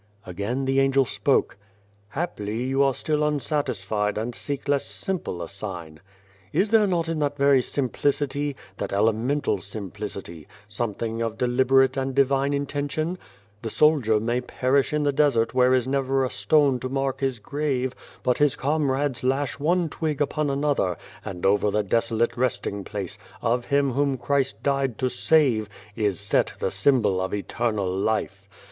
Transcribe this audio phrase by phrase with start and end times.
[0.25, 1.57] Again the Angel spoke:"
[2.15, 5.99] Haply you are still unsatisfied and seek less simple a sign."
[6.51, 12.51] Is there not in that very simplicity that elemental simplicity something of deliberate and Divine
[12.55, 13.19] intention?
[13.61, 17.37] The soldier may perish in the desert where is never a stone to mark his
[17.37, 17.93] grave,
[18.23, 23.65] but his comrades lash one twig upon another, and over the desolate resting place, of
[23.65, 28.49] him whom Christ died to save, is set the symbol of Eternal Life.